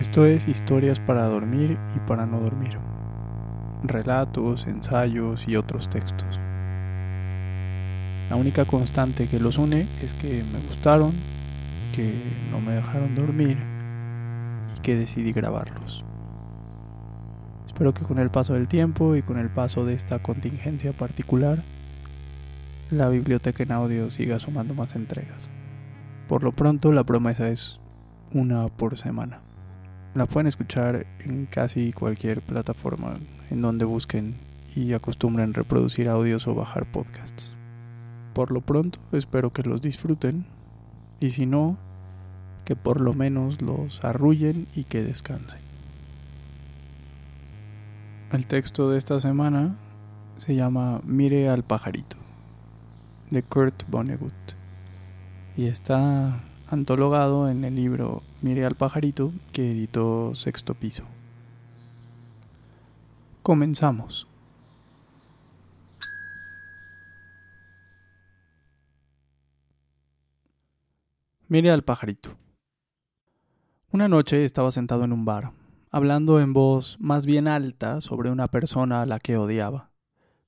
Esto 0.00 0.24
es 0.24 0.48
historias 0.48 0.98
para 0.98 1.28
dormir 1.28 1.76
y 1.94 1.98
para 2.08 2.24
no 2.24 2.40
dormir. 2.40 2.78
Relatos, 3.82 4.66
ensayos 4.66 5.46
y 5.46 5.56
otros 5.56 5.90
textos. 5.90 6.40
La 8.30 8.36
única 8.36 8.64
constante 8.64 9.28
que 9.28 9.38
los 9.38 9.58
une 9.58 9.90
es 10.00 10.14
que 10.14 10.42
me 10.42 10.58
gustaron, 10.60 11.12
que 11.92 12.14
no 12.50 12.60
me 12.60 12.72
dejaron 12.72 13.14
dormir 13.14 13.58
y 14.74 14.80
que 14.80 14.96
decidí 14.96 15.32
grabarlos. 15.32 16.02
Espero 17.66 17.92
que 17.92 18.04
con 18.04 18.18
el 18.18 18.30
paso 18.30 18.54
del 18.54 18.68
tiempo 18.68 19.16
y 19.16 19.22
con 19.22 19.38
el 19.38 19.50
paso 19.50 19.84
de 19.84 19.92
esta 19.92 20.20
contingencia 20.20 20.94
particular, 20.94 21.62
la 22.90 23.10
biblioteca 23.10 23.64
en 23.64 23.72
audio 23.72 24.08
siga 24.08 24.38
sumando 24.38 24.72
más 24.72 24.96
entregas. 24.96 25.50
Por 26.26 26.42
lo 26.42 26.52
pronto 26.52 26.90
la 26.90 27.04
promesa 27.04 27.50
es 27.50 27.80
una 28.32 28.66
por 28.68 28.96
semana. 28.96 29.42
La 30.12 30.26
pueden 30.26 30.48
escuchar 30.48 31.06
en 31.20 31.46
casi 31.46 31.92
cualquier 31.92 32.42
plataforma 32.42 33.14
en 33.48 33.62
donde 33.62 33.84
busquen 33.84 34.34
y 34.74 34.92
acostumbren 34.92 35.54
reproducir 35.54 36.08
audios 36.08 36.48
o 36.48 36.54
bajar 36.54 36.90
podcasts. 36.90 37.54
Por 38.34 38.50
lo 38.50 38.60
pronto 38.60 38.98
espero 39.12 39.52
que 39.52 39.62
los 39.62 39.82
disfruten 39.82 40.46
y 41.20 41.30
si 41.30 41.46
no, 41.46 41.78
que 42.64 42.74
por 42.74 43.00
lo 43.00 43.14
menos 43.14 43.62
los 43.62 44.02
arrullen 44.02 44.66
y 44.74 44.82
que 44.84 45.04
descansen. 45.04 45.60
El 48.32 48.46
texto 48.46 48.90
de 48.90 48.98
esta 48.98 49.20
semana 49.20 49.76
se 50.38 50.56
llama 50.56 51.02
Mire 51.04 51.48
al 51.48 51.62
pajarito 51.62 52.16
de 53.30 53.44
Kurt 53.44 53.88
Vonnegut 53.88 54.32
y 55.56 55.66
está 55.66 56.40
antologado 56.70 57.48
en 57.48 57.64
el 57.64 57.74
libro 57.74 58.22
Mire 58.42 58.64
al 58.64 58.74
pajarito 58.74 59.32
que 59.52 59.72
editó 59.72 60.34
Sexto 60.34 60.74
Piso. 60.74 61.04
Comenzamos. 63.42 64.26
Mire 71.48 71.70
al 71.70 71.82
pajarito. 71.82 72.36
Una 73.90 74.08
noche 74.08 74.44
estaba 74.44 74.70
sentado 74.70 75.04
en 75.04 75.12
un 75.12 75.24
bar, 75.24 75.52
hablando 75.90 76.40
en 76.40 76.52
voz 76.52 76.96
más 77.00 77.26
bien 77.26 77.48
alta 77.48 78.00
sobre 78.00 78.30
una 78.30 78.46
persona 78.46 79.02
a 79.02 79.06
la 79.06 79.18
que 79.18 79.36
odiaba 79.36 79.90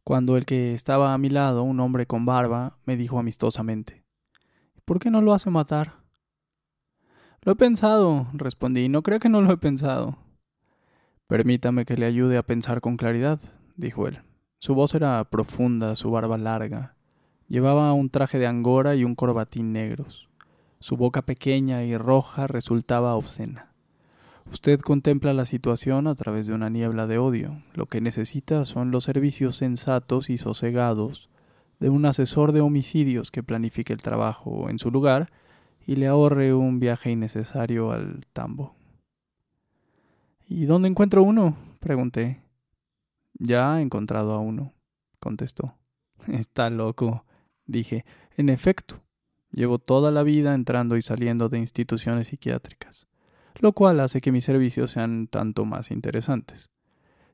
cuando 0.04 0.36
el 0.36 0.46
que 0.46 0.74
estaba 0.74 1.14
a 1.14 1.18
mi 1.18 1.28
lado, 1.28 1.62
un 1.62 1.78
hombre 1.78 2.06
con 2.06 2.26
barba, 2.26 2.76
me 2.84 2.96
dijo 2.96 3.18
amistosamente 3.18 4.04
¿Por 4.84 4.98
qué 4.98 5.10
no 5.10 5.20
lo 5.20 5.32
hace 5.32 5.50
matar? 5.50 6.01
Lo 7.44 7.52
he 7.52 7.56
pensado, 7.56 8.28
respondí, 8.34 8.88
no 8.88 9.02
creo 9.02 9.18
que 9.18 9.28
no 9.28 9.40
lo 9.40 9.52
he 9.52 9.56
pensado. 9.56 10.16
Permítame 11.26 11.84
que 11.84 11.96
le 11.96 12.06
ayude 12.06 12.38
a 12.38 12.44
pensar 12.44 12.80
con 12.80 12.96
claridad, 12.96 13.40
dijo 13.74 14.06
él. 14.06 14.20
Su 14.58 14.76
voz 14.76 14.94
era 14.94 15.24
profunda, 15.24 15.96
su 15.96 16.12
barba 16.12 16.38
larga. 16.38 16.94
Llevaba 17.48 17.92
un 17.94 18.10
traje 18.10 18.38
de 18.38 18.46
angora 18.46 18.94
y 18.94 19.02
un 19.02 19.16
corbatín 19.16 19.72
negros. 19.72 20.28
Su 20.78 20.96
boca 20.96 21.22
pequeña 21.22 21.82
y 21.82 21.96
roja 21.96 22.46
resultaba 22.46 23.16
obscena. 23.16 23.72
Usted 24.52 24.78
contempla 24.78 25.32
la 25.32 25.44
situación 25.44 26.06
a 26.06 26.14
través 26.14 26.46
de 26.46 26.54
una 26.54 26.70
niebla 26.70 27.08
de 27.08 27.18
odio. 27.18 27.60
Lo 27.74 27.86
que 27.86 28.00
necesita 28.00 28.64
son 28.64 28.92
los 28.92 29.02
servicios 29.02 29.56
sensatos 29.56 30.30
y 30.30 30.38
sosegados 30.38 31.28
de 31.80 31.90
un 31.90 32.06
asesor 32.06 32.52
de 32.52 32.60
homicidios 32.60 33.32
que 33.32 33.42
planifique 33.42 33.92
el 33.92 34.00
trabajo 34.00 34.70
en 34.70 34.78
su 34.78 34.92
lugar 34.92 35.32
y 35.86 35.96
le 35.96 36.06
ahorre 36.06 36.54
un 36.54 36.80
viaje 36.80 37.10
innecesario 37.10 37.92
al 37.92 38.26
tambo. 38.32 38.74
¿Y 40.46 40.64
dónde 40.66 40.88
encuentro 40.88 41.22
uno? 41.22 41.56
pregunté. 41.80 42.42
Ya 43.34 43.78
he 43.78 43.82
encontrado 43.82 44.32
a 44.32 44.38
uno, 44.38 44.72
contestó. 45.18 45.74
Está 46.28 46.70
loco, 46.70 47.24
dije. 47.66 48.04
En 48.36 48.48
efecto, 48.48 49.02
llevo 49.50 49.78
toda 49.78 50.10
la 50.10 50.22
vida 50.22 50.54
entrando 50.54 50.96
y 50.96 51.02
saliendo 51.02 51.48
de 51.48 51.58
instituciones 51.58 52.28
psiquiátricas 52.28 53.08
lo 53.62 53.72
cual 53.72 54.00
hace 54.00 54.20
que 54.20 54.32
mis 54.32 54.44
servicios 54.44 54.90
sean 54.90 55.28
tanto 55.28 55.64
más 55.64 55.92
interesantes. 55.92 56.68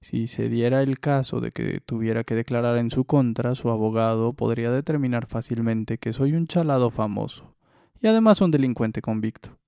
Si 0.00 0.26
se 0.26 0.48
diera 0.50 0.82
el 0.82 1.00
caso 1.00 1.40
de 1.40 1.50
que 1.50 1.80
tuviera 1.80 2.22
que 2.22 2.34
declarar 2.34 2.76
en 2.76 2.90
su 2.90 3.04
contra, 3.04 3.54
su 3.54 3.70
abogado 3.70 4.34
podría 4.34 4.70
determinar 4.70 5.26
fácilmente 5.26 5.96
que 5.96 6.12
soy 6.12 6.34
un 6.34 6.46
chalado 6.46 6.90
famoso 6.90 7.54
y 8.00 8.06
además 8.06 8.40
un 8.40 8.50
delincuente 8.50 9.02
convicto. 9.02 9.58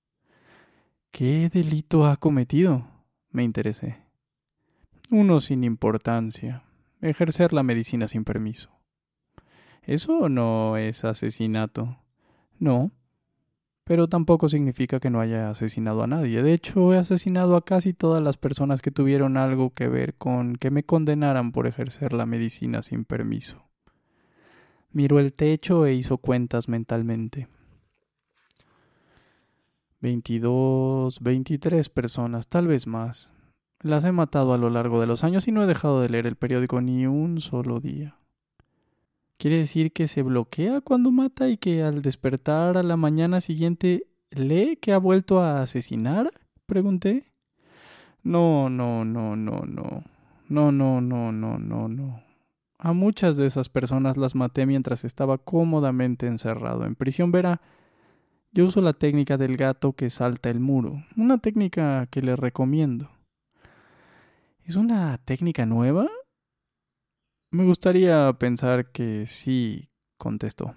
¿Qué 1.10 1.50
delito 1.52 2.06
ha 2.06 2.16
cometido? 2.16 2.86
me 3.30 3.42
interesé. 3.42 3.98
Uno 5.10 5.40
sin 5.40 5.64
importancia. 5.64 6.64
Ejercer 7.00 7.52
la 7.52 7.62
medicina 7.62 8.08
sin 8.08 8.24
permiso. 8.24 8.70
Eso 9.82 10.28
no 10.28 10.76
es 10.76 11.04
asesinato. 11.04 11.98
No, 12.58 12.92
pero 13.84 14.08
tampoco 14.08 14.48
significa 14.48 15.00
que 15.00 15.10
no 15.10 15.20
haya 15.20 15.50
asesinado 15.50 16.02
a 16.02 16.06
nadie. 16.06 16.42
De 16.42 16.52
hecho, 16.52 16.94
he 16.94 16.98
asesinado 16.98 17.56
a 17.56 17.64
casi 17.64 17.92
todas 17.92 18.22
las 18.22 18.36
personas 18.36 18.82
que 18.82 18.92
tuvieron 18.92 19.36
algo 19.36 19.70
que 19.70 19.88
ver 19.88 20.14
con 20.14 20.54
que 20.54 20.70
me 20.70 20.84
condenaran 20.84 21.50
por 21.50 21.66
ejercer 21.66 22.12
la 22.12 22.26
medicina 22.26 22.82
sin 22.82 23.04
permiso. 23.04 23.68
Miró 24.92 25.18
el 25.18 25.32
techo 25.32 25.86
e 25.86 25.94
hizo 25.94 26.18
cuentas 26.18 26.68
mentalmente. 26.68 27.48
Veintidós, 30.00 31.20
veintitrés 31.20 31.88
personas, 31.88 32.48
tal 32.48 32.66
vez 32.66 32.86
más. 32.86 33.32
Las 33.82 34.04
he 34.04 34.12
matado 34.12 34.52
a 34.54 34.58
lo 34.58 34.70
largo 34.70 35.00
de 35.00 35.06
los 35.06 35.24
años 35.24 35.46
y 35.48 35.52
no 35.52 35.62
he 35.62 35.66
dejado 35.66 36.00
de 36.00 36.08
leer 36.08 36.26
el 36.26 36.36
periódico 36.36 36.80
ni 36.80 37.06
un 37.06 37.40
solo 37.40 37.80
día. 37.80 38.16
Quiere 39.36 39.56
decir 39.56 39.92
que 39.92 40.06
se 40.06 40.22
bloquea 40.22 40.82
cuando 40.82 41.10
mata 41.10 41.48
y 41.48 41.56
que 41.56 41.82
al 41.82 42.02
despertar 42.02 42.76
a 42.76 42.82
la 42.82 42.98
mañana 42.98 43.40
siguiente 43.40 44.06
lee 44.30 44.76
que 44.76 44.92
ha 44.92 44.98
vuelto 44.98 45.40
a 45.40 45.62
asesinar? 45.62 46.30
pregunté. 46.66 47.24
No, 48.22 48.68
no, 48.68 49.04
no, 49.04 49.36
no, 49.36 49.62
no. 49.62 50.04
No, 50.48 50.72
no, 50.72 51.00
no, 51.00 51.32
no, 51.32 51.58
no, 51.58 51.88
no. 51.88 52.22
A 52.78 52.92
muchas 52.92 53.36
de 53.36 53.46
esas 53.46 53.68
personas 53.68 54.16
las 54.16 54.34
maté 54.34 54.66
mientras 54.66 55.04
estaba 55.04 55.38
cómodamente 55.38 56.26
encerrado 56.26 56.84
en 56.84 56.94
prisión. 56.94 57.32
Verá, 57.32 57.60
yo 58.52 58.66
uso 58.66 58.80
la 58.80 58.92
técnica 58.92 59.36
del 59.36 59.56
gato 59.56 59.92
que 59.92 60.10
salta 60.10 60.50
el 60.50 60.60
muro, 60.60 61.04
una 61.16 61.38
técnica 61.38 62.06
que 62.10 62.22
le 62.22 62.34
recomiendo. 62.34 63.10
¿Es 64.64 64.76
una 64.76 65.18
técnica 65.18 65.66
nueva? 65.66 66.08
Me 67.52 67.64
gustaría 67.64 68.32
pensar 68.34 68.90
que 68.92 69.26
sí, 69.26 69.88
contestó. 70.16 70.74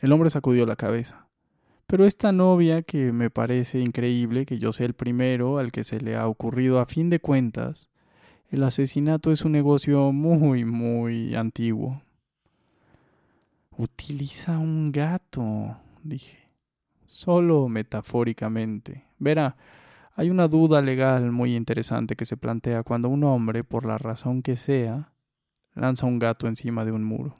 El 0.00 0.12
hombre 0.12 0.30
sacudió 0.30 0.66
la 0.66 0.76
cabeza. 0.76 1.28
Pero 1.86 2.06
esta 2.06 2.30
novia, 2.30 2.82
que 2.82 3.12
me 3.12 3.30
parece 3.30 3.80
increíble 3.80 4.46
que 4.46 4.58
yo 4.58 4.72
sea 4.72 4.86
el 4.86 4.94
primero 4.94 5.58
al 5.58 5.72
que 5.72 5.82
se 5.82 6.00
le 6.00 6.16
ha 6.16 6.28
ocurrido 6.28 6.78
a 6.78 6.86
fin 6.86 7.10
de 7.10 7.18
cuentas, 7.18 7.88
el 8.48 8.62
asesinato 8.62 9.32
es 9.32 9.44
un 9.44 9.52
negocio 9.52 10.12
muy, 10.12 10.64
muy 10.64 11.34
antiguo. 11.34 12.02
Utiliza 13.76 14.58
un 14.58 14.92
gato, 14.92 15.76
dije. 16.02 16.39
Solo 17.10 17.68
metafóricamente. 17.68 19.04
Verá, 19.18 19.56
hay 20.14 20.30
una 20.30 20.46
duda 20.46 20.80
legal 20.80 21.32
muy 21.32 21.56
interesante 21.56 22.14
que 22.14 22.24
se 22.24 22.36
plantea 22.36 22.84
cuando 22.84 23.08
un 23.08 23.24
hombre, 23.24 23.64
por 23.64 23.84
la 23.84 23.98
razón 23.98 24.42
que 24.42 24.54
sea, 24.54 25.12
lanza 25.74 26.06
un 26.06 26.20
gato 26.20 26.46
encima 26.46 26.84
de 26.84 26.92
un 26.92 27.02
muro. 27.02 27.36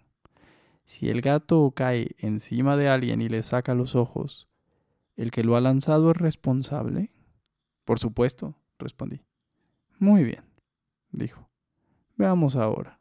Si 0.87 1.09
el 1.09 1.21
gato 1.21 1.71
cae 1.71 2.17
encima 2.19 2.77
de 2.77 2.89
alguien 2.89 3.21
y 3.21 3.29
le 3.29 3.45
saca 3.45 3.77
los 3.77 3.95
ojos, 3.95 4.49
¿el 5.15 5.31
que 5.31 5.45
lo 5.45 5.55
ha 5.55 5.61
lanzado 5.61 6.11
es 6.11 6.17
responsable? 6.17 7.13
Por 7.85 8.01
supuesto, 8.01 8.57
respondí. 8.77 9.23
Muy 10.01 10.25
bien, 10.25 10.43
dijo. 11.13 11.49
Veamos 12.17 12.57
ahora. 12.57 12.99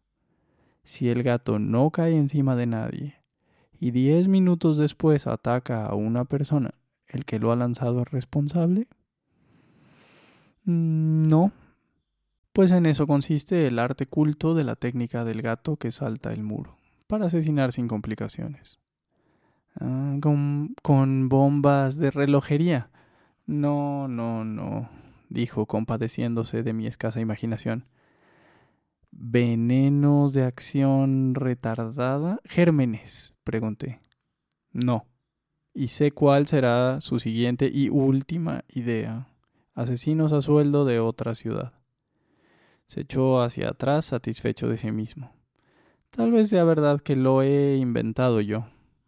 Si 0.83 1.09
el 1.09 1.23
gato 1.23 1.57
no 1.57 1.89
cae 1.89 2.15
encima 2.15 2.55
de 2.55 2.67
nadie 2.67 3.18
y 3.79 3.91
diez 3.91 4.27
minutos 4.27 4.77
después 4.77 5.27
ataca 5.27 5.85
a 5.85 5.95
una 5.95 6.25
persona, 6.25 6.73
¿el 7.07 7.25
que 7.25 7.39
lo 7.39 7.51
ha 7.51 7.55
lanzado 7.55 8.01
es 8.01 8.11
responsable? 8.11 8.87
Mm, 10.65 11.27
no, 11.27 11.51
pues 12.53 12.71
en 12.71 12.85
eso 12.85 13.07
consiste 13.07 13.67
el 13.67 13.79
arte 13.79 14.05
culto 14.05 14.53
de 14.53 14.63
la 14.63 14.75
técnica 14.75 15.23
del 15.23 15.41
gato 15.41 15.77
que 15.77 15.91
salta 15.91 16.33
el 16.33 16.43
muro, 16.43 16.75
para 17.07 17.27
asesinar 17.27 17.71
sin 17.71 17.87
complicaciones. 17.87 18.79
Ah, 19.79 20.17
con 20.21 21.29
bombas 21.29 21.97
de 21.97 22.11
relojería. 22.11 22.89
No, 23.45 24.07
no, 24.07 24.43
no, 24.43 24.89
dijo 25.29 25.65
compadeciéndose 25.65 26.63
de 26.63 26.73
mi 26.73 26.85
escasa 26.85 27.21
imaginación. 27.21 27.85
¿Venenos 29.11 30.33
de 30.33 30.43
acción 30.43 31.35
retardada? 31.35 32.39
Gérmenes, 32.45 33.35
pregunté. 33.43 34.01
No. 34.71 35.07
Y 35.73 35.87
sé 35.87 36.11
cuál 36.11 36.47
será 36.47 37.01
su 37.01 37.19
siguiente 37.19 37.69
y 37.73 37.89
última 37.89 38.63
idea 38.69 39.29
asesinos 39.79 40.33
a 40.33 40.41
sueldo 40.41 40.83
de 40.83 40.99
otra 40.99 41.35
ciudad. 41.35 41.71
Se 42.85 43.01
echó 43.01 43.41
hacia 43.41 43.69
atrás 43.69 44.05
satisfecho 44.05 44.67
de 44.67 44.77
sí 44.77 44.91
mismo. 44.91 45.31
Tal 46.09 46.33
vez 46.33 46.49
sea 46.49 46.65
verdad 46.65 46.99
que 46.99 47.15
lo 47.15 47.41
he 47.43 47.77
inventado 47.77 48.41
yo. 48.41 48.65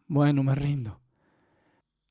Bueno, 0.08 0.44
me 0.44 0.56
rindo. 0.56 1.02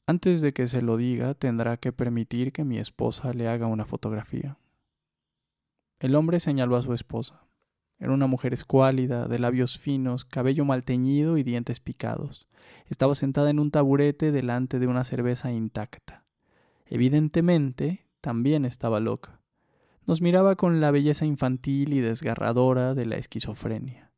Antes 0.07 0.43
de 0.43 0.53
que 0.53 0.67
se 0.67 0.83
lo 0.83 0.99
diga, 0.99 1.33
tendrá 1.33 1.79
que 1.79 1.93
permitir 1.93 2.53
que 2.53 2.65
mi 2.65 2.79
esposa 2.79 3.33
le 3.33 3.49
haga 3.49 3.67
una 3.67 3.87
fotografía. 3.87 4.59
El 5.99 6.15
hombre 6.15 6.39
señaló 6.39 6.77
a 6.77 6.83
su 6.83 6.93
esposa. 6.93 7.47
Era 8.01 8.13
una 8.13 8.27
mujer 8.27 8.55
escuálida, 8.55 9.29
de 9.29 9.39
labios 9.39 9.79
finos, 9.79 10.25
cabello 10.25 10.65
mal 10.65 10.85
teñido 10.85 11.37
y 11.37 11.43
dientes 11.43 11.81
picados. 11.81 12.49
Estaba 12.87 13.15
sentada 13.15 13.51
en 13.51 13.59
un 13.59 13.71
taburete 13.71 14.33
delante 14.33 14.79
de 14.79 14.87
una 14.87 15.05
cerveza 15.05 15.53
intacta. 15.53 16.25
Evidentemente, 16.87 18.07
también 18.23 18.65
estaba 18.65 19.01
loca. 19.01 19.41
Nos 20.07 20.23
miraba 20.23 20.57
con 20.57 20.81
la 20.81 20.91
belleza 20.91 21.27
infantil 21.27 21.93
y 21.93 22.01
desgarradora 22.01 22.95
de 22.95 23.05
la 23.05 23.17
esquizofrenia. 23.17 24.11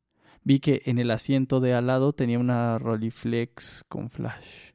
Vi 0.45 0.61
que 0.61 0.83
en 0.87 0.99
el 0.99 1.11
asiento 1.11 1.59
de 1.59 1.75
al 1.75 1.89
lado 1.89 2.13
tenía 2.13 2.39
una 2.39 2.79
Rolleiflex 2.79 3.85
con 3.89 4.11
flash. 4.11 4.71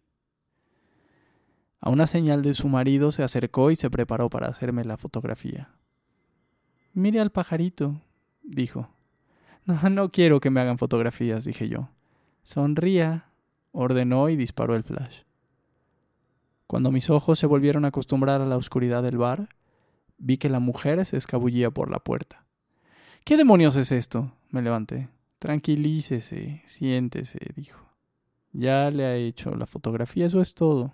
A 1.80 1.90
una 1.90 2.08
señal 2.08 2.42
de 2.42 2.54
su 2.54 2.68
marido 2.68 3.14
se 3.14 3.24
acercó 3.24 3.72
y 3.72 3.78
se 3.78 3.90
preparó 3.90 4.30
para 4.30 4.48
hacerme 4.48 4.84
la 4.84 4.98
fotografía. 4.98 5.72
Mire 6.94 7.22
al 7.22 7.32
pajarito, 7.32 8.02
dijo. 8.44 8.90
No, 9.84 9.90
no 9.90 10.12
quiero 10.12 10.40
que 10.40 10.50
me 10.50 10.62
hagan 10.62 10.78
fotografías, 10.78 11.44
dije 11.44 11.68
yo. 11.68 11.90
Sonría, 12.44 13.30
ordenó 13.72 14.30
y 14.30 14.38
disparó 14.38 14.76
el 14.76 14.84
flash. 14.84 15.24
Cuando 16.68 16.92
mis 16.92 17.10
ojos 17.10 17.38
se 17.38 17.48
volvieron 17.48 17.86
a 17.86 17.90
acostumbrar 17.90 18.42
a 18.42 18.46
la 18.46 18.58
oscuridad 18.58 19.04
del 19.04 19.18
bar, 19.18 19.50
vi 20.18 20.38
que 20.38 20.50
la 20.50 20.60
mujer 20.60 21.06
se 21.06 21.18
escabullía 21.18 21.70
por 21.70 21.92
la 21.92 22.00
puerta. 22.00 22.46
¿Qué 23.24 23.38
demonios 23.38 23.76
es 23.76 23.92
esto? 23.92 24.34
me 24.50 24.62
levanté. 24.62 25.10
Tranquilícese, 25.40 26.62
siéntese, 26.66 27.40
dijo. 27.56 27.82
Ya 28.54 28.90
le 28.90 29.06
ha 29.06 29.16
hecho 29.16 29.54
la 29.56 29.66
fotografía, 29.66 30.26
eso 30.26 30.42
es 30.42 30.56
todo. 30.56 30.94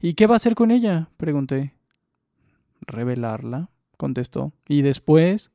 ¿Y 0.00 0.14
qué 0.14 0.26
va 0.26 0.34
a 0.34 0.36
hacer 0.36 0.54
con 0.54 0.70
ella? 0.70 1.08
pregunté. 1.16 1.74
Revelarla, 2.82 3.70
contestó. 3.96 4.52
Y 4.68 4.82
después 4.82 5.53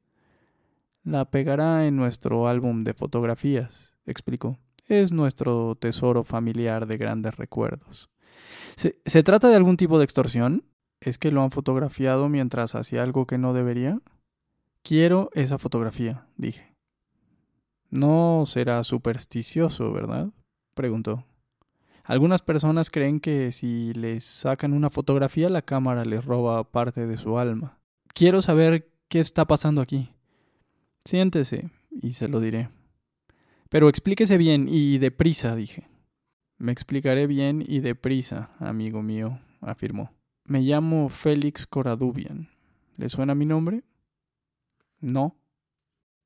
la 1.09 1.29
pegará 1.29 1.88
en 1.88 1.95
nuestro 1.95 2.47
álbum 2.47 2.83
de 2.83 2.94
fotografías, 2.94 3.95
explicó. 4.06 4.57
Es 4.88 5.11
nuestro 5.11 5.75
tesoro 5.75 6.23
familiar 6.23 6.88
de 6.88 6.97
grandes 6.97 7.35
recuerdos. 7.35 8.09
¿Se, 8.75 9.00
¿Se, 9.06 9.23
trata 9.23 9.50
de 9.50 9.56
algún 9.56 9.77
tipo 9.77 9.97
de 9.97 10.06
extorsión? 10.06 10.65
¿Es 11.01 11.17
que 11.17 11.31
lo 11.31 11.44
han 11.44 11.51
fotografiado 11.51 12.29
mientras 12.29 12.75
hacía 12.75 13.03
algo 13.03 13.25
que 13.27 13.38
no 13.38 13.53
debería? 13.53 14.01
Quiero 14.83 15.29
esa 15.33 15.57
fotografía, 15.57 16.27
dije. 16.38 16.75
No 17.89 18.44
será 18.45 18.83
supersticioso, 18.83 19.91
¿verdad? 19.91 20.29
preguntó. 20.75 21.25
Algunas 22.03 22.41
personas 22.41 22.89
creen 22.89 23.19
que 23.19 23.51
si 23.51 23.94
les 23.94 24.23
sacan 24.23 24.73
una 24.73 24.89
fotografía 24.89 25.50
la 25.50 25.62
cámara 25.62 26.05
les 26.05 26.25
roba 26.25 26.63
parte 26.71 27.05
de 27.05 27.17
su 27.17 27.38
alma. 27.38 27.79
Quiero 28.13 28.41
saber 28.41 28.91
qué 29.09 29.19
está 29.19 29.45
pasando 29.45 29.81
aquí. 29.81 30.09
Siéntese 31.06 31.69
y 31.92 32.13
se 32.13 32.28
lo 32.28 32.40
diré. 32.40 32.69
Pero 33.69 33.90
explíquese 33.90 34.38
bien 34.38 34.68
y 34.69 34.98
deprisa, 34.98 35.56
dije. 35.56 35.88
Me 36.57 36.72
explicaré 36.72 37.28
bien 37.28 37.63
y 37.66 37.80
deprisa, 37.80 38.51
amigo 38.60 39.01
mío, 39.01 39.40
afirmó. 39.62 40.12
Me 40.44 40.62
llamo 40.62 41.07
Félix 41.10 41.68
Coradubian. 41.68 42.50
¿Le 42.98 43.07
suena 43.07 43.36
mi 43.36 43.46
nombre? 43.46 43.84
No. 45.00 45.38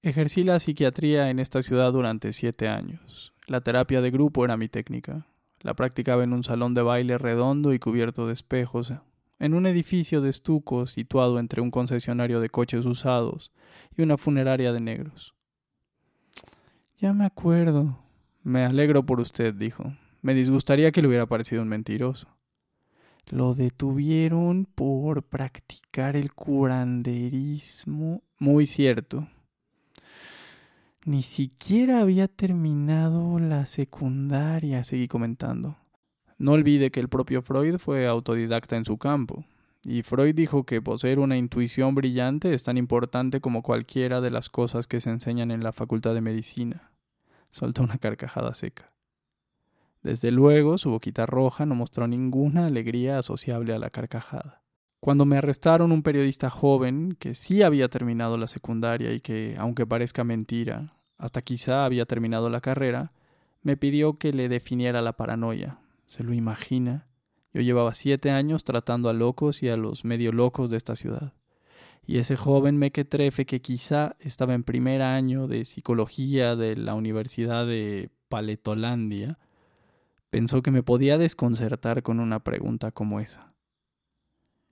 Ejercí 0.02 0.44
la 0.44 0.60
psiquiatría 0.60 1.30
en 1.30 1.40
esta 1.40 1.62
ciudad 1.62 1.92
durante 1.94 2.34
siete 2.34 2.68
años. 2.68 3.34
La 3.46 3.62
terapia 3.62 4.02
de 4.02 4.12
grupo 4.12 4.44
era 4.46 4.58
mi 4.58 4.70
técnica. 4.70 5.28
La 5.60 5.76
practicaba 5.76 6.24
en 6.24 6.34
un 6.34 6.44
salón 6.44 6.74
de 6.74 6.82
baile 6.82 7.18
redondo 7.18 7.74
y 7.74 7.80
cubierto 7.80 8.28
de 8.28 8.34
espejos, 8.34 8.94
en 9.40 9.54
un 9.54 9.66
edificio 9.66 10.22
de 10.22 10.30
estuco 10.30 10.86
situado 10.86 11.40
entre 11.40 11.62
un 11.62 11.72
concesionario 11.72 12.40
de 12.40 12.50
coches 12.50 12.86
usados 12.86 13.52
y 13.96 14.02
una 14.02 14.18
funeraria 14.18 14.72
de 14.72 14.80
negros. 14.80 15.34
Ya 16.98 17.14
me 17.14 17.26
acuerdo. 17.26 18.00
Me 18.44 18.64
alegro 18.66 19.06
por 19.06 19.20
usted, 19.20 19.54
dijo. 19.54 19.94
Me 20.22 20.34
disgustaría 20.34 20.92
que 20.92 21.02
le 21.02 21.08
hubiera 21.10 21.26
parecido 21.26 21.62
un 21.62 21.68
mentiroso. 21.68 22.28
Lo 23.30 23.54
detuvieron 23.54 24.66
por 24.66 25.24
practicar 25.24 26.16
el 26.16 26.34
curanderismo. 26.34 28.22
Muy 28.40 28.66
cierto. 28.66 29.28
Ni 31.06 31.22
siquiera 31.22 32.00
había 32.00 32.30
terminado 32.30 33.40
la 33.40 33.66
secundaria, 33.66 34.84
seguí 34.84 35.10
comentando. 35.10 35.78
No 36.44 36.52
olvide 36.52 36.92
que 36.92 37.00
el 37.00 37.08
propio 37.08 37.42
Freud 37.42 37.78
fue 37.78 38.06
autodidacta 38.06 38.76
en 38.76 38.84
su 38.84 38.98
campo, 38.98 39.46
y 39.82 40.02
Freud 40.02 40.36
dijo 40.36 40.66
que 40.66 40.82
poseer 40.82 41.20
una 41.20 41.38
intuición 41.38 41.96
brillante 41.96 42.54
es 42.54 42.64
tan 42.64 42.78
importante 42.78 43.40
como 43.40 43.64
cualquiera 43.64 44.20
de 44.20 44.30
las 44.30 44.50
cosas 44.50 44.86
que 44.86 45.00
se 45.00 45.10
enseñan 45.10 45.52
en 45.52 45.64
la 45.64 45.72
facultad 45.72 46.14
de 46.14 46.20
medicina. 46.20 46.92
Soltó 47.50 47.84
una 47.84 47.98
carcajada 47.98 48.54
seca. 48.54 48.92
Desde 50.02 50.32
luego, 50.32 50.78
su 50.78 50.90
boquita 50.90 51.26
roja 51.26 51.66
no 51.66 51.76
mostró 51.76 52.10
ninguna 52.10 52.66
alegría 52.66 53.20
asociable 53.20 53.74
a 53.74 53.80
la 53.80 53.90
carcajada. 53.90 54.64
Cuando 55.00 55.24
me 55.24 55.38
arrestaron 55.38 55.94
un 55.94 56.04
periodista 56.04 56.50
joven 56.50 57.16
que 57.18 57.36
sí 57.36 57.62
había 57.62 57.88
terminado 57.88 58.38
la 58.38 58.48
secundaria 58.48 59.14
y 59.14 59.22
que, 59.22 59.56
aunque 59.58 59.88
parezca 59.88 60.26
mentira, 60.26 60.94
hasta 61.18 61.42
quizá 61.42 61.86
había 61.86 62.06
terminado 62.06 62.50
la 62.50 62.60
carrera, 62.60 63.14
me 63.62 63.78
pidió 63.78 64.18
que 64.18 64.34
le 64.34 64.50
definiera 64.50 65.02
la 65.02 65.14
paranoia. 65.14 65.80
¿Se 66.08 66.24
lo 66.24 66.34
imagina? 66.34 67.08
Yo 67.54 67.62
llevaba 67.62 67.94
siete 67.94 68.32
años 68.32 68.64
tratando 68.64 69.10
a 69.10 69.14
locos 69.14 69.62
y 69.64 69.70
a 69.70 69.78
los 69.78 70.06
medio 70.06 70.32
locos 70.32 70.70
de 70.70 70.78
esta 70.78 70.96
ciudad. 70.96 71.34
Y 72.06 72.18
ese 72.18 72.36
joven 72.36 72.78
mequetrefe 72.78 73.46
que 73.46 73.62
quizá 73.62 74.16
estaba 74.20 74.54
en 74.54 74.64
primer 74.64 75.02
año 75.02 75.48
de 75.48 75.64
psicología 75.64 76.56
de 76.56 76.76
la 76.76 76.96
Universidad 76.96 77.66
de 77.66 78.10
Paletolandia, 78.28 79.38
pensó 80.30 80.62
que 80.64 80.72
me 80.72 80.84
podía 80.84 81.18
desconcertar 81.18 82.02
con 82.02 82.20
una 82.20 82.44
pregunta 82.44 82.92
como 82.92 83.20
esa. 83.20 83.54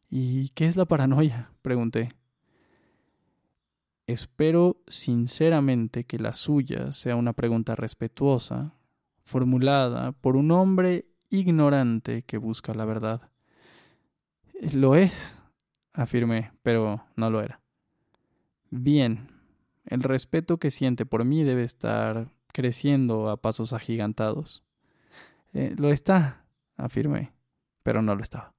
¿Y 0.09 0.49
qué 0.49 0.65
es 0.65 0.75
la 0.75 0.85
paranoia? 0.85 1.51
pregunté. 1.61 2.09
Espero 4.07 4.81
sinceramente 4.87 6.03
que 6.03 6.19
la 6.19 6.33
suya 6.33 6.91
sea 6.91 7.15
una 7.15 7.31
pregunta 7.33 7.75
respetuosa, 7.75 8.73
formulada 9.23 10.11
por 10.11 10.35
un 10.35 10.51
hombre 10.51 11.05
ignorante 11.31 12.21
que 12.23 12.37
busca 12.37 12.75
la 12.75 12.85
verdad. 12.85 13.31
Lo 14.73 14.95
es, 14.95 15.41
afirmé, 15.93 16.51
pero 16.61 17.03
no 17.15 17.31
lo 17.31 17.41
era. 17.41 17.61
Bien, 18.69 19.27
el 19.85 20.03
respeto 20.03 20.57
que 20.57 20.69
siente 20.69 21.05
por 21.05 21.25
mí 21.25 21.43
debe 21.43 21.63
estar 21.63 22.29
creciendo 22.53 23.29
a 23.29 23.37
pasos 23.37 23.73
agigantados. 23.73 24.63
Eh, 25.53 25.73
lo 25.77 25.89
está, 25.89 26.45
afirmé, 26.77 27.33
pero 27.81 28.01
no 28.01 28.15
lo 28.15 28.21
estaba. 28.21 28.53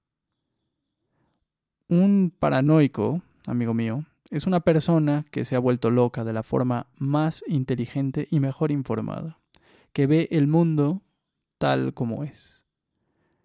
Un 1.88 2.35
paranoico, 2.37 3.23
amigo 3.47 3.75
mío, 3.75 4.05
es 4.31 4.47
una 4.47 4.61
persona 4.61 5.26
que 5.31 5.45
se 5.45 5.57
ha 5.57 5.59
vuelto 5.59 5.91
loca 5.91 6.25
de 6.25 6.33
la 6.33 6.43
forma 6.43 6.87
más 6.97 7.45
inteligente 7.47 8.26
y 8.31 8.41
mejor 8.41 8.73
informada, 8.73 9.38
que 9.93 10.07
ve 10.07 10.29
el 10.31 10.47
mundo 10.47 11.02
tal 11.62 11.95
como 11.95 12.25
es. 12.25 12.66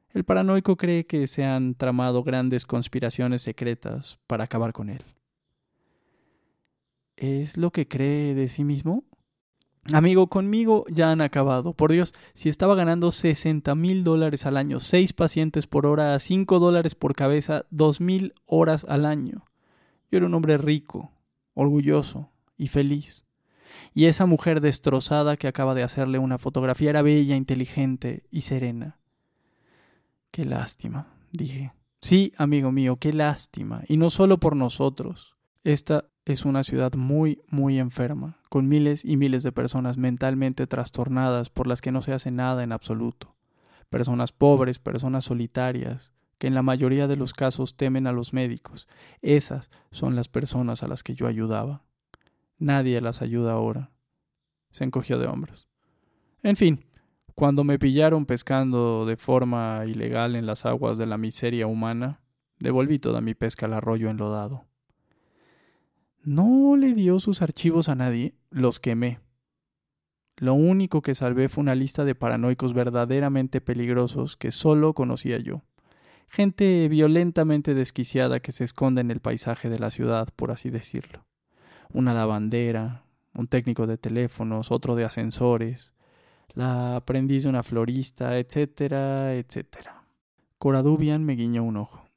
El 0.09 0.23
paranoico 0.23 0.75
cree 0.75 1.05
que 1.05 1.27
se 1.27 1.45
han 1.45 1.75
tramado 1.75 2.23
grandes 2.23 2.65
conspiraciones 2.65 3.43
secretas 3.43 4.17
para 4.25 4.45
acabar 4.45 4.73
con 4.73 4.89
él. 4.89 5.03
¿Es 7.15 7.57
lo 7.57 7.69
que 7.69 7.87
cree 7.87 8.33
de 8.33 8.47
sí 8.47 8.63
mismo? 8.63 9.03
Amigo, 9.93 10.29
conmigo 10.29 10.83
ya 10.89 11.11
han 11.11 11.21
acabado. 11.21 11.73
Por 11.73 11.91
Dios, 11.91 12.15
si 12.33 12.49
estaba 12.49 12.73
ganando 12.73 13.11
60 13.11 13.75
mil 13.75 14.03
dólares 14.03 14.47
al 14.47 14.57
año, 14.57 14.79
6 14.79 15.13
pacientes 15.13 15.67
por 15.67 15.85
hora, 15.85 16.17
5 16.17 16.57
dólares 16.57 16.95
por 16.95 17.13
cabeza, 17.13 17.67
2 17.69 18.01
mil 18.01 18.33
horas 18.47 18.83
al 18.89 19.05
año. 19.05 19.45
Yo 20.09 20.17
era 20.17 20.25
un 20.25 20.33
hombre 20.33 20.57
rico, 20.57 21.11
orgulloso 21.53 22.31
y 22.57 22.69
feliz. 22.69 23.26
Y 23.93 24.05
esa 24.05 24.25
mujer 24.25 24.61
destrozada 24.61 25.37
que 25.37 25.47
acaba 25.47 25.75
de 25.75 25.83
hacerle 25.83 26.19
una 26.19 26.37
fotografía 26.37 26.89
era 26.89 27.01
bella, 27.01 27.35
inteligente 27.35 28.23
y 28.31 28.41
serena. 28.41 28.99
Qué 30.31 30.45
lástima, 30.45 31.07
dije. 31.31 31.73
Sí, 31.99 32.33
amigo 32.37 32.71
mío, 32.71 32.97
qué 32.97 33.13
lástima. 33.13 33.81
Y 33.87 33.97
no 33.97 34.09
solo 34.09 34.39
por 34.39 34.55
nosotros. 34.55 35.35
Esta 35.63 36.05
es 36.25 36.45
una 36.45 36.63
ciudad 36.63 36.93
muy, 36.93 37.41
muy 37.47 37.79
enferma, 37.79 38.37
con 38.49 38.67
miles 38.67 39.03
y 39.03 39.17
miles 39.17 39.43
de 39.43 39.51
personas 39.51 39.97
mentalmente 39.97 40.67
trastornadas 40.67 41.49
por 41.49 41.67
las 41.67 41.81
que 41.81 41.91
no 41.91 42.01
se 42.01 42.13
hace 42.13 42.31
nada 42.31 42.63
en 42.63 42.71
absoluto. 42.71 43.35
Personas 43.89 44.31
pobres, 44.31 44.79
personas 44.79 45.25
solitarias, 45.25 46.11
que 46.37 46.47
en 46.47 46.53
la 46.53 46.61
mayoría 46.61 47.07
de 47.07 47.15
los 47.15 47.33
casos 47.33 47.75
temen 47.75 48.07
a 48.07 48.11
los 48.11 48.33
médicos. 48.33 48.87
Esas 49.21 49.71
son 49.91 50.15
las 50.15 50.27
personas 50.27 50.83
a 50.83 50.87
las 50.87 51.03
que 51.03 51.15
yo 51.15 51.27
ayudaba. 51.27 51.83
Nadie 52.57 53.01
las 53.01 53.21
ayuda 53.21 53.53
ahora. 53.53 53.91
Se 54.71 54.83
encogió 54.83 55.19
de 55.19 55.27
hombros. 55.27 55.67
En 56.43 56.55
fin, 56.55 56.85
cuando 57.35 57.63
me 57.63 57.79
pillaron 57.79 58.25
pescando 58.25 59.05
de 59.05 59.17
forma 59.17 59.83
ilegal 59.85 60.35
en 60.35 60.45
las 60.45 60.65
aguas 60.65 60.97
de 60.97 61.05
la 61.05 61.17
miseria 61.17 61.67
humana, 61.67 62.21
devolví 62.59 62.99
toda 62.99 63.21
mi 63.21 63.33
pesca 63.33 63.65
al 63.65 63.73
arroyo 63.73 64.09
enlodado. 64.09 64.65
No 66.23 66.75
le 66.75 66.93
dio 66.93 67.19
sus 67.19 67.41
archivos 67.41 67.89
a 67.89 67.95
nadie, 67.95 68.35
los 68.49 68.79
quemé. 68.79 69.19
Lo 70.35 70.53
único 70.53 71.01
que 71.01 71.15
salvé 71.15 71.49
fue 71.49 71.61
una 71.61 71.75
lista 71.75 72.05
de 72.05 72.15
paranoicos 72.15 72.73
verdaderamente 72.73 73.61
peligrosos 73.61 74.35
que 74.35 74.51
solo 74.51 74.93
conocía 74.93 75.39
yo 75.39 75.63
gente 76.29 76.87
violentamente 76.89 77.73
desquiciada 77.73 78.39
que 78.39 78.51
se 78.51 78.63
esconde 78.63 79.01
en 79.01 79.11
el 79.11 79.19
paisaje 79.19 79.69
de 79.69 79.79
la 79.79 79.89
ciudad, 79.89 80.27
por 80.35 80.51
así 80.51 80.69
decirlo. 80.69 81.25
Una 81.93 82.13
lavandera, 82.13 83.03
un 83.33 83.47
técnico 83.47 83.87
de 83.87 83.97
teléfonos, 83.97 84.71
otro 84.71 84.95
de 84.95 85.05
ascensores, 85.05 85.93
la 86.53 86.95
aprendiz 86.95 87.43
de 87.43 87.49
una 87.49 87.63
florista, 87.63 88.37
etcétera, 88.37 89.35
etcétera. 89.35 90.03
Coradubian 90.57 91.23
me 91.23 91.33
guiñó 91.33 91.63
un 91.63 91.77
ojo. 91.77 92.07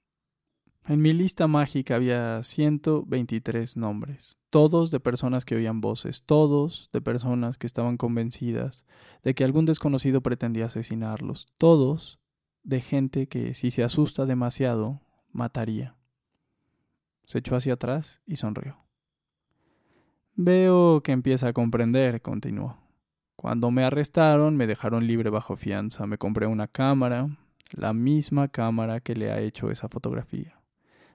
En 0.87 1.03
mi 1.03 1.12
lista 1.12 1.47
mágica 1.47 1.95
había 1.95 2.43
123 2.43 3.77
nombres, 3.77 4.39
todos 4.49 4.91
de 4.91 4.99
personas 4.99 5.45
que 5.45 5.55
oían 5.55 5.81
voces, 5.81 6.25
todos 6.25 6.89
de 6.93 7.00
personas 7.00 7.59
que 7.59 7.67
estaban 7.67 7.97
convencidas 7.97 8.87
de 9.23 9.35
que 9.35 9.45
algún 9.45 9.67
desconocido 9.67 10.23
pretendía 10.23 10.65
asesinarlos, 10.67 11.49
todos 11.59 12.19
de 12.62 12.81
gente 12.81 13.29
que 13.29 13.55
si 13.55 13.71
se 13.71 13.85
asusta 13.85 14.27
demasiado, 14.27 15.03
mataría. 15.31 15.97
Se 17.25 17.39
echó 17.39 17.57
hacia 17.57 17.75
atrás 17.75 18.23
y 18.27 18.37
sonrió. 18.37 18.90
Veo 20.43 21.03
que 21.03 21.13
empieza 21.13 21.49
a 21.49 21.53
comprender, 21.53 22.23
continuó. 22.23 22.79
Cuando 23.37 23.71
me 23.71 23.85
arrestaron 23.85 24.57
me 24.57 24.67
dejaron 24.67 25.07
libre 25.07 25.29
bajo 25.29 25.55
fianza. 25.55 26.07
Me 26.07 26.17
compré 26.17 26.47
una 26.47 26.67
cámara, 26.67 27.29
la 27.73 27.93
misma 27.93 28.49
cámara 28.49 29.01
que 29.01 29.15
le 29.15 29.31
ha 29.31 29.41
hecho 29.41 29.71
esa 29.71 29.91
fotografía. 29.91 30.59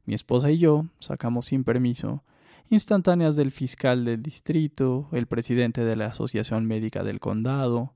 Mi 0.05 0.13
esposa 0.13 0.51
y 0.51 0.60
yo 0.60 0.86
sacamos 1.00 1.46
sin 1.46 1.63
permiso 1.63 2.24
instantáneas 2.70 3.36
del 3.36 3.50
fiscal 3.50 4.05
del 4.05 4.22
distrito, 4.22 5.10
el 5.12 5.25
presidente 5.25 5.84
de 5.84 5.96
la 5.96 6.05
Asociación 6.05 6.67
Médica 6.67 7.03
del 7.03 7.20
Condado 7.20 7.96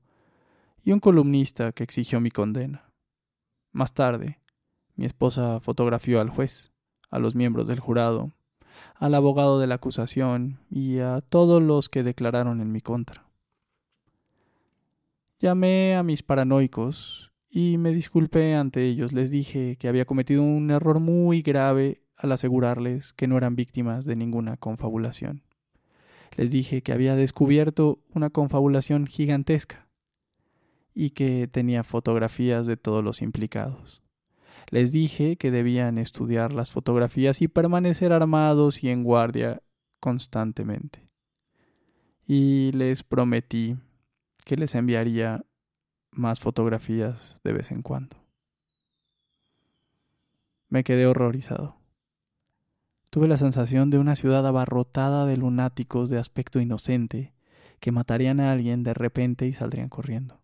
y 0.82 0.90
un 0.90 0.98
columnista 0.98 1.70
que 1.70 1.84
exigió 1.84 2.20
mi 2.20 2.32
condena. 2.32 2.90
Más 3.70 3.94
tarde, 3.94 4.40
mi 4.96 5.06
esposa 5.06 5.60
fotografió 5.60 6.20
al 6.20 6.28
juez, 6.28 6.72
a 7.08 7.20
los 7.20 7.36
miembros 7.36 7.68
del 7.68 7.78
jurado, 7.78 8.32
al 8.96 9.14
abogado 9.14 9.58
de 9.58 9.66
la 9.66 9.76
acusación 9.76 10.60
y 10.70 10.98
a 10.98 11.20
todos 11.20 11.62
los 11.62 11.88
que 11.88 12.02
declararon 12.02 12.60
en 12.60 12.72
mi 12.72 12.80
contra. 12.80 13.26
Llamé 15.38 15.96
a 15.96 16.02
mis 16.02 16.22
paranoicos 16.22 17.32
y 17.48 17.78
me 17.78 17.92
disculpé 17.92 18.54
ante 18.54 18.84
ellos. 18.84 19.12
Les 19.12 19.30
dije 19.30 19.76
que 19.78 19.88
había 19.88 20.04
cometido 20.04 20.42
un 20.42 20.70
error 20.70 21.00
muy 21.00 21.42
grave 21.42 22.02
al 22.16 22.32
asegurarles 22.32 23.14
que 23.14 23.26
no 23.26 23.38
eran 23.38 23.56
víctimas 23.56 24.04
de 24.04 24.16
ninguna 24.16 24.56
confabulación. 24.58 25.42
Les 26.36 26.50
dije 26.50 26.82
que 26.82 26.92
había 26.92 27.16
descubierto 27.16 28.00
una 28.14 28.30
confabulación 28.30 29.06
gigantesca 29.06 29.88
y 30.94 31.10
que 31.10 31.48
tenía 31.48 31.82
fotografías 31.82 32.66
de 32.66 32.76
todos 32.76 33.02
los 33.02 33.22
implicados. 33.22 34.02
Les 34.68 34.92
dije 34.92 35.36
que 35.36 35.50
debían 35.50 35.98
estudiar 35.98 36.52
las 36.52 36.70
fotografías 36.70 37.42
y 37.42 37.48
permanecer 37.48 38.12
armados 38.12 38.84
y 38.84 38.90
en 38.90 39.02
guardia 39.02 39.62
constantemente. 39.98 41.08
Y 42.26 42.72
les 42.72 43.02
prometí 43.02 43.76
que 44.44 44.56
les 44.56 44.74
enviaría 44.74 45.44
más 46.10 46.40
fotografías 46.40 47.40
de 47.44 47.52
vez 47.52 47.70
en 47.70 47.82
cuando. 47.82 48.16
Me 50.68 50.84
quedé 50.84 51.06
horrorizado. 51.06 51.76
Tuve 53.10 53.26
la 53.26 53.38
sensación 53.38 53.90
de 53.90 53.98
una 53.98 54.14
ciudad 54.14 54.46
abarrotada 54.46 55.26
de 55.26 55.36
lunáticos 55.36 56.10
de 56.10 56.18
aspecto 56.18 56.60
inocente 56.60 57.34
que 57.80 57.90
matarían 57.90 58.38
a 58.38 58.52
alguien 58.52 58.84
de 58.84 58.94
repente 58.94 59.46
y 59.46 59.52
saldrían 59.52 59.88
corriendo. 59.88 60.40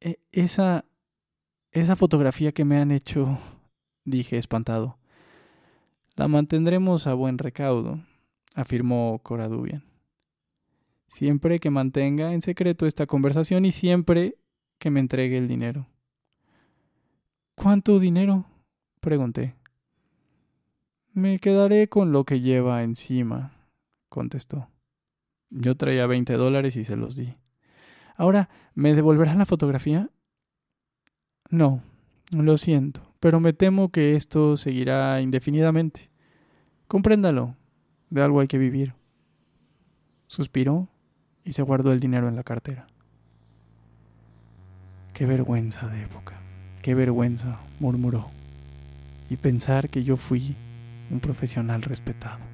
E, 0.00 0.18
esa, 0.32 0.84
esa 1.72 1.96
fotografía 1.96 2.52
que 2.52 2.64
me 2.64 2.76
han 2.76 2.90
hecho, 2.90 3.38
dije 4.04 4.36
espantado. 4.36 4.98
La 6.16 6.28
mantendremos 6.28 7.06
a 7.06 7.14
buen 7.14 7.38
recaudo, 7.38 8.00
afirmó 8.54 9.20
Coradubian. 9.22 9.82
Siempre 11.06 11.58
que 11.58 11.70
mantenga 11.70 12.34
en 12.34 12.42
secreto 12.42 12.86
esta 12.86 13.06
conversación 13.06 13.64
y 13.64 13.72
siempre 13.72 14.36
que 14.78 14.90
me 14.90 15.00
entregue 15.00 15.38
el 15.38 15.48
dinero. 15.48 15.88
¿Cuánto 17.54 17.98
dinero? 17.98 18.46
pregunté. 19.00 19.56
Me 21.12 21.38
quedaré 21.38 21.88
con 21.88 22.12
lo 22.12 22.24
que 22.24 22.40
lleva 22.40 22.82
encima, 22.82 23.68
contestó. 24.08 24.68
Yo 25.50 25.76
traía 25.76 26.06
veinte 26.06 26.34
dólares 26.34 26.76
y 26.76 26.84
se 26.84 26.96
los 26.96 27.16
di. 27.16 27.34
Ahora, 28.16 28.48
¿me 28.74 28.94
devolverán 28.94 29.38
la 29.38 29.46
fotografía? 29.46 30.10
No, 31.52 31.82
lo 32.30 32.56
siento, 32.56 33.02
pero 33.20 33.38
me 33.38 33.52
temo 33.52 33.90
que 33.90 34.16
esto 34.16 34.56
seguirá 34.56 35.20
indefinidamente. 35.20 36.08
Compréndalo, 36.88 37.56
de 38.08 38.22
algo 38.22 38.40
hay 38.40 38.48
que 38.48 38.56
vivir. 38.56 38.94
Suspiró 40.28 40.88
y 41.44 41.52
se 41.52 41.60
guardó 41.60 41.92
el 41.92 42.00
dinero 42.00 42.26
en 42.26 42.36
la 42.36 42.42
cartera. 42.42 42.86
Qué 45.12 45.26
vergüenza 45.26 45.88
de 45.88 46.04
época, 46.04 46.40
qué 46.80 46.94
vergüenza, 46.94 47.60
murmuró, 47.80 48.30
y 49.28 49.36
pensar 49.36 49.90
que 49.90 50.04
yo 50.04 50.16
fui 50.16 50.56
un 51.10 51.20
profesional 51.20 51.82
respetado. 51.82 52.51